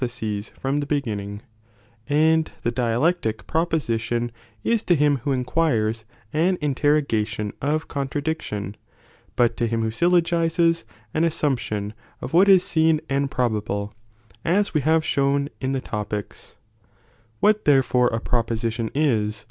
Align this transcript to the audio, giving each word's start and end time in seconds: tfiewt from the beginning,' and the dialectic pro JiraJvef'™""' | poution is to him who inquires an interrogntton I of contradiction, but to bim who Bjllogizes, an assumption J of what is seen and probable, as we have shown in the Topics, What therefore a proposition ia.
tfiewt 0.01 0.49
from 0.57 0.79
the 0.79 0.87
beginning,' 0.87 1.43
and 2.09 2.53
the 2.63 2.71
dialectic 2.71 3.45
pro 3.45 3.67
JiraJvef'™""' 3.67 3.69
| 3.69 3.69
poution 3.87 4.31
is 4.63 4.81
to 4.81 4.95
him 4.95 5.17
who 5.17 5.31
inquires 5.31 6.05
an 6.33 6.57
interrogntton 6.57 7.51
I 7.61 7.67
of 7.67 7.87
contradiction, 7.87 8.75
but 9.35 9.55
to 9.57 9.67
bim 9.67 9.83
who 9.83 9.89
Bjllogizes, 9.91 10.85
an 11.13 11.23
assumption 11.23 11.89
J 11.89 11.95
of 12.21 12.33
what 12.33 12.49
is 12.49 12.63
seen 12.63 12.99
and 13.09 13.29
probable, 13.29 13.93
as 14.43 14.73
we 14.73 14.81
have 14.81 15.05
shown 15.05 15.49
in 15.59 15.73
the 15.73 15.81
Topics, 15.81 16.55
What 17.39 17.65
therefore 17.65 18.07
a 18.07 18.19
proposition 18.19 18.89
ia. 18.95 19.29